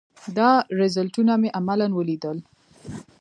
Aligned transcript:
دا 0.37 0.49
رذالتونه 0.81 1.33
مې 1.41 1.49
عملاً 1.59 1.87
وليدل. 1.93 2.37